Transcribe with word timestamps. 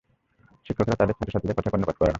শিক্ষকরা 0.65 0.95
তাদের 0.95 1.15
ছাত্রছাত্রীদের 1.17 1.57
কথায় 1.57 1.71
কর্ণপাত 1.73 1.95
করে 1.95 2.03
না। 2.03 2.09